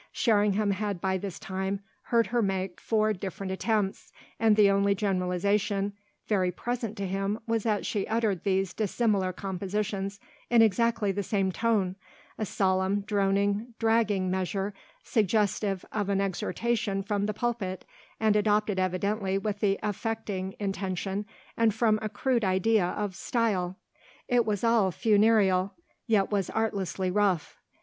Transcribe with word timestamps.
Sherringham 0.11 0.71
had 0.71 0.99
by 0.99 1.19
this 1.19 1.37
time 1.37 1.79
heard 2.01 2.25
her 2.33 2.41
make 2.41 2.81
four 2.81 3.13
different 3.13 3.51
attempts, 3.51 4.11
and 4.39 4.55
the 4.55 4.67
only 4.71 4.95
generalisation 4.95 5.93
very 6.25 6.51
present 6.51 6.97
to 6.97 7.05
him 7.05 7.37
was 7.45 7.61
that 7.61 7.85
she 7.85 8.07
uttered 8.07 8.43
these 8.43 8.73
dissimilar 8.73 9.31
compositions 9.31 10.19
in 10.49 10.63
exactly 10.63 11.11
the 11.11 11.21
same 11.21 11.51
tone 11.51 11.97
a 12.39 12.47
solemn, 12.47 13.01
droning, 13.01 13.75
dragging 13.77 14.31
measure 14.31 14.73
suggestive 15.03 15.85
of 15.91 16.09
an 16.09 16.19
exhortation 16.19 17.03
from 17.03 17.27
the 17.27 17.33
pulpit 17.35 17.85
and 18.19 18.35
adopted 18.35 18.79
evidently 18.79 19.37
with 19.37 19.59
the 19.59 19.77
"affecting" 19.83 20.55
intention 20.57 21.27
and 21.55 21.75
from 21.75 21.99
a 22.01 22.09
crude 22.09 22.43
idea 22.43 22.85
of 22.87 23.13
"style." 23.15 23.77
It 24.27 24.47
was 24.47 24.63
all 24.63 24.89
funereal, 24.89 25.75
yet 26.07 26.31
was 26.31 26.49
artlessly 26.49 27.11
rough. 27.11 27.59